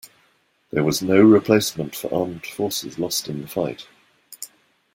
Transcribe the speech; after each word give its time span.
There 0.71 0.83
was 0.83 1.03
no 1.03 1.21
replacement 1.21 1.95
for 1.95 2.11
armed 2.11 2.43
forces 2.47 2.97
lost 2.97 3.27
in 3.27 3.43
the 3.43 3.47
fight. 3.47 3.87